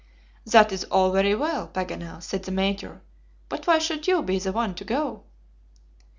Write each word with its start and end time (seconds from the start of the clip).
"That 0.47 0.71
is 0.71 0.83
all 0.85 1.11
very 1.11 1.35
well, 1.35 1.67
Paganel," 1.67 2.23
said 2.23 2.41
the 2.41 2.51
Major; 2.51 3.03
"but 3.49 3.67
why 3.67 3.77
should 3.77 4.07
you 4.07 4.23
be 4.23 4.39
the 4.39 4.51
one 4.51 4.73
to 4.73 4.83
go?" 4.83 5.25